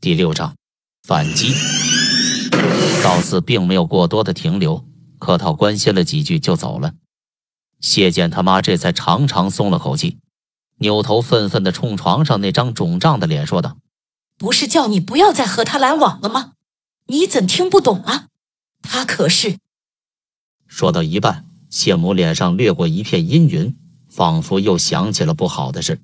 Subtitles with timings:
[0.00, 0.56] 第六章
[1.06, 1.52] 反击。
[3.02, 4.86] 道四并没有过多的停留，
[5.18, 6.94] 客套关心了几句就走了。
[7.80, 10.16] 谢剑他妈这才长长松了口气，
[10.78, 13.76] 扭头愤愤的冲床上那张肿胀的脸说道
[14.38, 16.52] ：“不是叫你不要再和他来往了吗？
[17.08, 18.28] 你怎听不懂啊？
[18.80, 19.58] 他可是……”
[20.66, 23.76] 说到一半，谢母脸上掠过一片阴云，
[24.08, 26.00] 仿佛又想起了不好的事。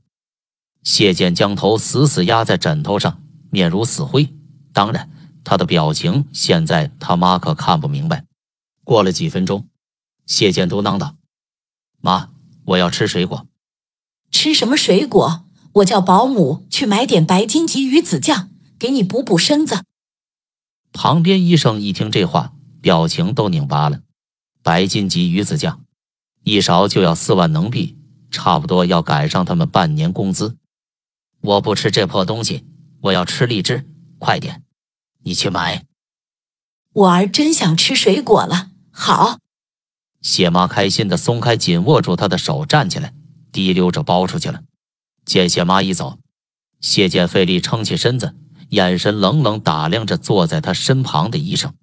[0.83, 3.23] 谢剑将头死死压在枕头上，
[3.57, 4.34] 面如死灰。
[4.75, 5.11] 当然，
[5.43, 8.26] 他的表情现在他妈可看不明白。
[8.85, 9.67] 过了几分钟，
[10.26, 11.17] 谢建嘟囔道。
[12.03, 12.29] 妈，
[12.67, 13.46] 我要吃水果。
[14.31, 15.46] 吃什么水果？
[15.76, 19.84] 我叫保姆去买点白金级鱼子酱，给你补补身子。
[20.93, 24.03] 旁边医生一听这话，表情都拧巴了。
[24.62, 25.81] 白金级鱼子酱，
[26.45, 27.96] 一勺就要四万能币，
[28.31, 30.59] 差不多要赶上他们半年工资。
[31.40, 32.67] 我不吃这破东西，
[33.06, 33.87] 我要吃荔枝。
[34.19, 34.62] 快点，
[35.25, 35.84] 你去买。
[36.92, 38.71] 我儿真想吃水果了。
[38.91, 39.39] 好。
[40.23, 43.13] 谢妈开心的松开紧握住他的手，站起来，
[43.53, 44.63] 滴溜着包出去了。
[45.25, 46.19] 见谢妈一走，
[46.81, 48.35] 谢剑费力撑起身子，
[48.71, 51.75] 眼神冷冷打量着坐在他身旁的医生。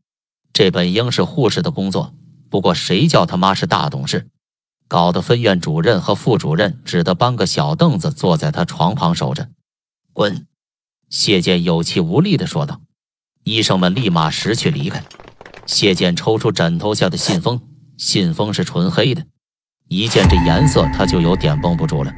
[0.52, 2.14] 这本应是护士的工作，
[2.50, 4.28] 不过谁叫他妈是大董事，
[4.88, 9.50] 搞得分院主任和副主任只得搬个小凳子坐在他床旁守着。
[10.12, 10.48] 滚！
[11.14, 12.82] 谢剑有气无力地说道。
[13.44, 15.04] 医生们立马识趣离开。
[15.68, 17.62] 谢剑抽出枕头下的信封。
[18.00, 19.24] 信封是纯黑的，
[19.88, 22.12] 一见这颜色，他就有点绷不住了。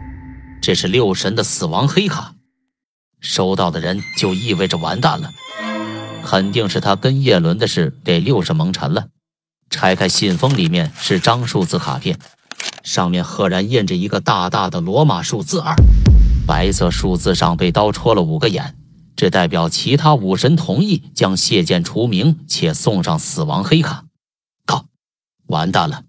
[0.62, 2.36] 这是六神的死亡黑卡，
[3.20, 5.30] 收到的人就意味着完蛋了，
[6.24, 9.08] 肯定是他跟叶伦的事给六神蒙尘了。
[9.70, 12.18] 拆开信封，里面是张数字卡片，
[12.82, 15.76] 上面赫然印着一个大大的罗马数字二，
[16.48, 18.74] 白色数字上被刀戳了五个眼，
[19.16, 24.06] 这代表其他武神同意将谢剑除名，且送上死亡黑卡。
[24.66, 24.86] 靠
[25.48, 26.04] 完蛋了！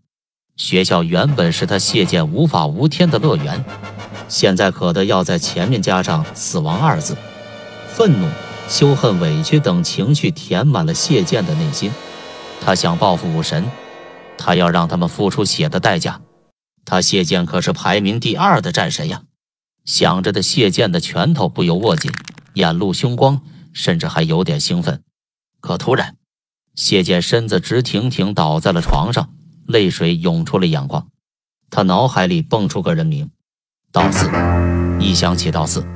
[0.57, 3.65] 学校原本是他谢剑无法无天的乐园，
[4.29, 7.17] 现在可得要在前面加上“死亡”二字。
[7.89, 8.29] 愤怒、
[8.69, 11.93] 羞恨、委屈等情绪填满了谢剑的内心。
[12.61, 13.71] 他想报复武神，
[14.37, 16.21] 他要让他们付出血的代价。
[16.85, 19.23] 他谢剑可是排名第二的战神呀！
[19.85, 22.11] 想着的谢剑的拳头不由握紧，
[22.57, 23.43] 眼露凶光，
[23.75, 25.03] 甚至还有点兴奋。
[25.61, 26.17] 可突然，
[26.75, 29.31] 谢剑身子直挺挺倒在了床上，
[29.67, 31.07] 泪水涌出了眼眶。
[31.69, 33.31] 他脑海里蹦出个人名：
[33.93, 34.31] 道四。
[34.99, 35.87] 一想起道四，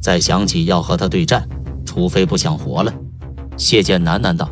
[0.00, 1.48] 再想起要和他对战，
[1.84, 2.94] 除非不想活了。
[3.56, 4.48] 谢剑喃喃道：“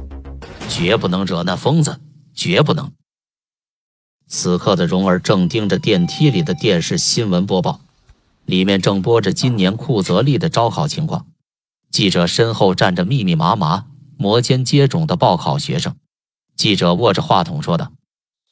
[0.69, 2.01] 绝不能惹那疯子，
[2.35, 2.91] 绝不能。”
[4.27, 7.81] 此刻的蓉儿正盯着电梯里的电视新闻播报，
[8.45, 11.27] 里面正播着今年库泽利的招考情况。
[11.95, 13.87] 记者身后站着密密麻麻。
[14.19, 15.97] 摩肩接踵的报考学生，
[16.57, 17.93] 记者握着话筒说道：“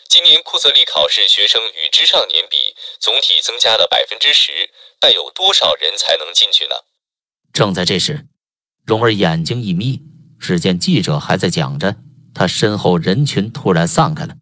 [0.09, 2.57] 今年库泽利考试学生与之上年比，
[3.01, 4.71] 总体增加了百分之十，
[5.01, 6.77] 但有多少人才能进去呢？”
[7.53, 8.29] 正在这时，
[8.85, 10.03] 蓉儿眼睛一眯，
[10.39, 11.97] 只见记者还在讲着，
[12.33, 14.37] 他身后人群突然散开了。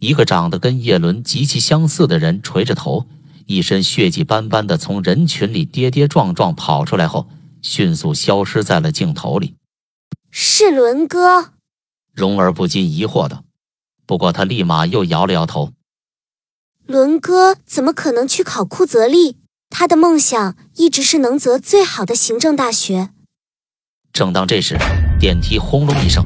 [0.00, 3.06] 一个长得跟叶伦极其相似的人垂着头，
[3.46, 7.28] 一身血迹斑斑的从人群里跌跌撞撞跑出来后，
[7.62, 9.56] 迅速消失在了镜头里。
[10.30, 11.54] 是伦哥，
[12.12, 13.44] 蓉儿不禁疑惑道。
[14.04, 15.72] 不过他立马又摇了摇头。
[16.84, 19.38] 伦哥怎么可能去考库泽利？
[19.70, 23.10] 他的梦想一直是能泽最好的行政大学。
[24.12, 24.76] 正当这时，
[25.18, 26.22] 电梯轰隆一声，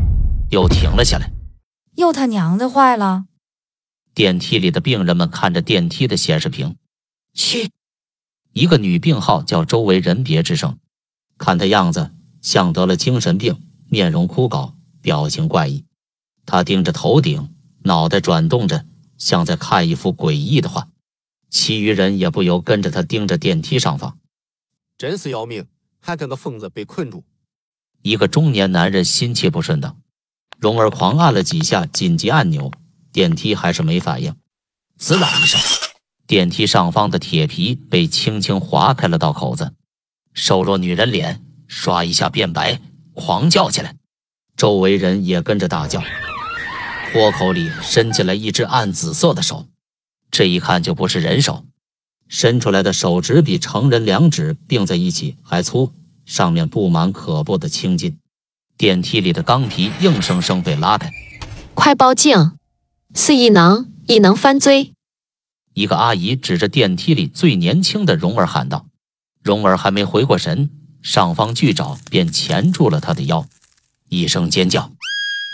[0.50, 1.30] 又停了下来。
[1.94, 3.26] 又他娘的坏了！
[4.12, 6.76] 电梯里的病人们看着电梯的显示屏，
[7.32, 7.70] 去，
[8.52, 10.78] 一个女病号叫周围人别吱声，
[11.38, 13.62] 看他样子像得了精神病。
[13.88, 15.84] 面容枯槁，表情怪异，
[16.44, 17.54] 他盯着头顶，
[17.84, 18.84] 脑袋转动着，
[19.16, 20.88] 像在看一幅诡异的画。
[21.50, 24.18] 其余人也不由跟着他盯着电梯上方。
[24.98, 25.66] 真是要命，
[26.00, 27.22] 还跟个疯子被困住。
[28.02, 29.96] 一个中年男人心气不顺道。
[30.58, 32.72] 蓉儿狂按了几下紧急按钮，
[33.12, 34.34] 电梯还是没反应。
[34.98, 35.60] 滋啦一声，
[36.26, 39.74] 电梯上方的铁皮被轻轻划开了道口子，
[40.36, 42.80] 瘦弱女人脸刷一下变白。
[43.14, 43.96] 狂叫起来，
[44.58, 46.02] 周围人也跟着大叫。
[47.12, 49.66] 豁口里伸进来一只暗紫色的手，
[50.30, 51.64] 这一看就不是人手，
[52.28, 55.94] 伸出来的手指比成人两指并在一起还粗，
[56.26, 58.18] 上面布满可怖的青筋。
[58.76, 61.10] 电梯里的钢皮硬生生被拉开。
[61.72, 62.52] 快报警！
[63.14, 64.92] 是异能，异能犯罪！
[65.72, 68.84] 一个阿姨指着电梯里最年轻的蓉儿喊道。
[69.46, 70.68] 蓉儿还没回过神。
[71.02, 73.46] 上方巨爪便钳住了他的腰。
[74.08, 74.90] 一声尖叫，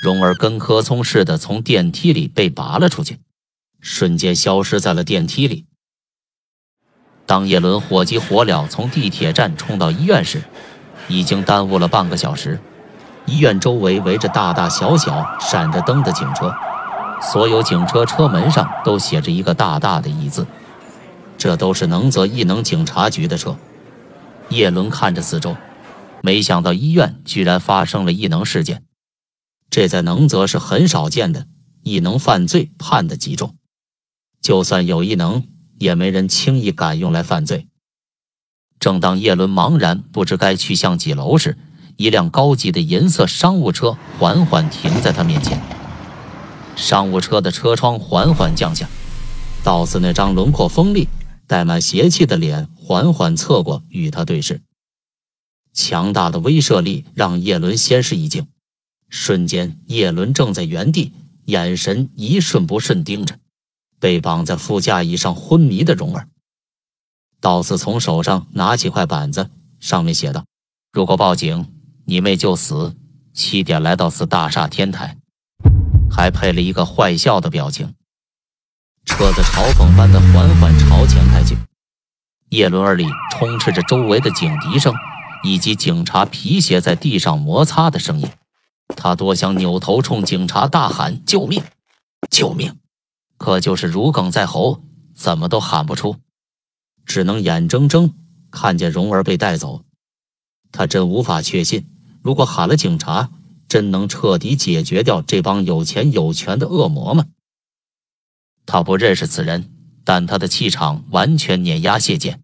[0.03, 3.19] 蓉儿跟棵葱似的从电梯里被拔了出去，
[3.79, 5.67] 瞬间消失在了电梯里。
[7.27, 10.43] 当叶伦火急火燎从地铁站冲到医院时，
[11.07, 12.59] 已经耽误了半个小时。
[13.27, 16.51] 医院周围围着大大小小、闪着灯的警车，
[17.21, 20.47] 所有警车车门上都写着一个大大的“一”字，
[21.37, 23.55] 这都是能泽异能警察局的车。
[24.53, 25.57] 叶伦看着四周，
[26.23, 28.85] 没想到医院居然发生了异能事件，
[29.71, 31.47] 这在能泽是很少见的。
[31.83, 33.57] 异能犯罪判的极重，
[34.41, 35.49] 就算有异能，
[35.81, 37.67] 也没人轻易敢用来犯罪。
[38.79, 41.59] 正当叶伦茫然不知该去向几楼时，
[41.97, 45.61] 一辆高级的银色商务车缓缓停在他面前。
[46.77, 48.89] 商务车的车窗缓缓降下，
[49.65, 51.09] 道士那张轮廓锋利、
[51.53, 54.63] 带满邪气的脸缓缓侧过，与他对视。
[55.75, 58.49] 强大的威慑力让叶伦先是一惊，
[59.11, 61.13] 瞬间，叶伦正在原地，
[61.45, 63.39] 眼神一瞬不瞬盯着
[64.01, 66.27] 被绑在副驾椅上昏迷的蓉儿。
[67.39, 70.47] 道士从手上拿起块板子，上面写道
[70.91, 71.67] ：“如果报警。”
[72.07, 72.97] 你妹就死，
[73.35, 75.19] 七点来到此大厦天台，
[76.11, 77.95] 还配了一个坏笑的表情。
[79.05, 80.73] 车子嘲讽般的缓缓，
[82.53, 84.95] 叶轮儿里充斥着周围的警笛声，
[85.43, 88.29] 以及警察皮鞋在地上摩擦的声音。
[88.95, 91.63] 他多想扭头冲警察大喊救命，
[92.31, 92.77] 救命，
[93.39, 94.83] 可就是如鲠在喉，
[95.15, 96.17] 怎么都喊不出，
[97.07, 98.13] 只能眼睁睁
[98.51, 99.81] 看见蓉儿被带走。
[100.71, 101.89] 他真无法确信。
[102.21, 103.31] 如果喊了警察，
[103.67, 107.25] 真能彻底解决掉这帮有钱有权的恶魔吗？
[108.67, 109.73] 他不认识此人，
[110.05, 112.42] 但他的气场完全碾压谢剑，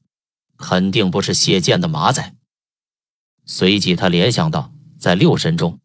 [0.58, 2.34] 肯定不是谢剑的马仔。
[3.46, 5.78] 随即他联想到，在六神中，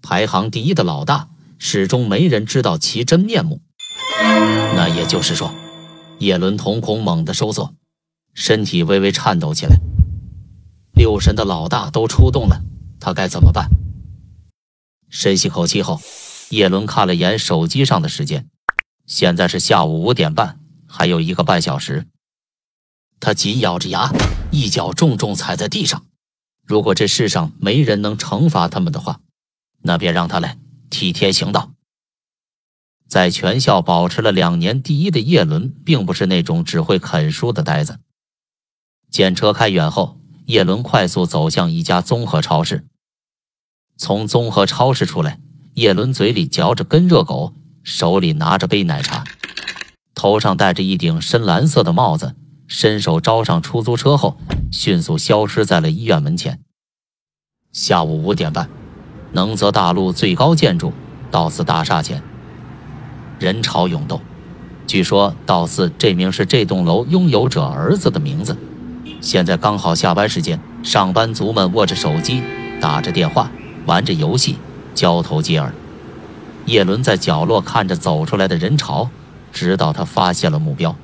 [0.00, 1.28] 排行第一的老大
[1.58, 3.60] 始终没人知道其真面目。
[4.74, 5.52] 那也就是说，
[6.20, 7.74] 叶伦瞳孔猛地收缩，
[8.32, 9.76] 身体微微颤抖起来。
[10.94, 12.62] 六神的老大都出动了。
[13.00, 13.68] 他该怎么办？
[15.10, 16.00] 深吸口气后，
[16.50, 18.48] 叶伦看了眼手机上的时间，
[19.06, 22.06] 现在是下午五点半，还有一个半小时。
[23.20, 24.12] 他紧咬着牙，
[24.50, 26.04] 一脚重重踩在地上。
[26.64, 29.20] 如果这世上没人能惩罚他们的话，
[29.82, 30.58] 那便让他来
[30.90, 31.72] 替天行道。
[33.08, 38.00] 在全校保持了两年第一的叶伦，并不是那种只会啃书的呆子。
[39.10, 40.16] 见车开远后。
[40.48, 42.86] 叶伦快速走向一家综合超市。
[43.98, 45.38] 从综合超市出来，
[45.74, 49.24] 叶伦嘴里嚼着根热狗，手里拿着杯奶茶，
[50.14, 52.34] 头上戴着一顶深蓝色的帽子，
[52.68, 54.36] 伸手招上出租车后，
[54.70, 56.60] 迅速消失在了医院门前。
[57.72, 58.68] 下午五点半，
[59.32, 60.92] 能泽大陆最高建筑
[61.30, 62.22] 道寺大厦前，
[63.38, 64.20] 人潮涌动。
[64.86, 68.56] 据说道寺这名是这栋楼拥有者儿子的名字。
[69.22, 72.42] 现在刚好下班时间，上班族们握着手机，
[72.80, 73.50] 打着电话，
[73.86, 74.58] 玩着游戏，
[74.94, 75.72] 交头接耳。
[76.66, 79.08] 叶伦在角落看着走出来的人潮，
[79.52, 80.94] 直到他发现了目标，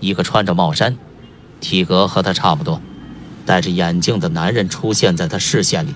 [0.00, 0.96] 一个穿着帽衫、
[1.60, 2.80] 体格和他差不多、
[3.44, 5.94] 戴着眼镜的男人出现在他视线里。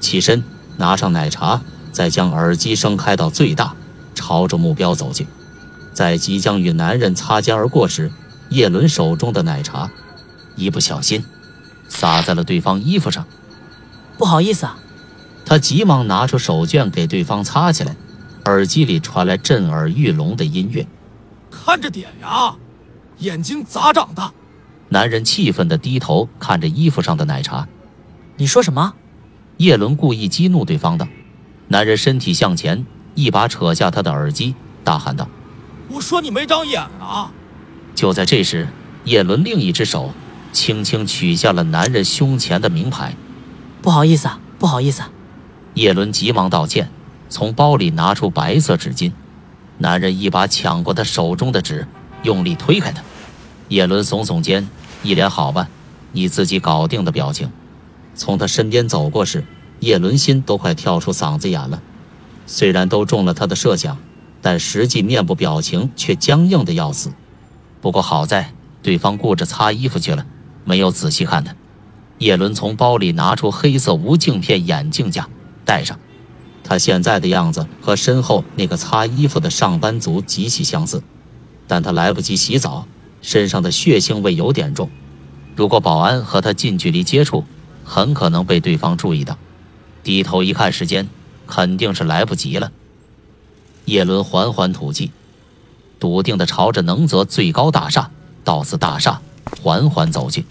[0.00, 0.42] 起身，
[0.76, 1.60] 拿上奶茶，
[1.92, 3.74] 再将耳机声开到最大，
[4.14, 5.26] 朝着目标走去。
[5.92, 8.10] 在即将与男人擦肩而过时，
[8.48, 9.90] 叶伦手中的奶茶。
[10.56, 11.24] 一不小心，
[11.88, 13.26] 洒在了对方衣服上。
[14.16, 14.78] 不好意思啊，
[15.44, 17.96] 他急忙拿出手绢给对方擦起来，
[18.44, 20.86] 耳机里传来震耳欲聋的音乐。
[21.50, 22.54] 看着点呀，
[23.20, 24.32] 眼睛咋长的？
[24.88, 27.68] 男人气愤地低头看着衣服上的奶茶。
[28.36, 28.94] 你说什么？
[29.58, 31.06] 叶伦故意激怒对方道。
[31.68, 32.84] 男人身体向前，
[33.14, 35.28] 一把扯下他的耳机，大喊道
[35.88, 37.30] ：“我说你没长眼啊！”
[37.94, 38.68] 就在这时，
[39.04, 40.12] 叶伦另一只手。
[40.52, 43.14] 轻轻取下了男人胸前的名牌，
[43.80, 45.02] 不好意思啊，不好意思。
[45.02, 45.10] 啊
[45.74, 46.90] 叶伦急忙道歉，
[47.28, 49.12] 从包里拿出白色纸巾。
[49.78, 51.86] 男人一把抢过他手中的纸，
[52.22, 53.02] 用力推开他。
[53.68, 54.68] 叶伦耸耸肩，
[55.02, 55.68] 一脸“好吧，
[56.12, 57.50] 你自己搞定”的表情。
[58.14, 59.44] 从他身边走过时，
[59.78, 61.80] 叶伦心都快跳出嗓子眼了。
[62.46, 63.96] 虽然都中了他的设想，
[64.42, 67.12] 但实际面部表情却僵硬的要死。
[67.80, 70.26] 不过好在对方顾着擦衣服去了。
[70.64, 71.54] 没有仔细看他，
[72.18, 75.28] 叶伦从包里拿出黑色无镜片眼镜架，
[75.64, 75.98] 戴上。
[76.62, 81.02] 他现在的样子和身后那个擦衣服的上班族极其相似，
[81.70, 82.88] 但他来不及洗澡，
[83.22, 84.90] 身上的血腥味有点重。
[85.54, 87.44] 如果保安和他近距离接触，
[87.84, 89.38] 很可能被对方注意到。
[90.02, 91.08] 低头一看时间，
[91.46, 92.72] 肯定是来不及了。
[93.84, 95.12] 叶伦缓缓吐气，
[96.00, 98.10] 笃定地朝着能泽最高大厦——
[98.42, 99.22] 道斯大厦
[99.62, 100.44] 缓缓走去。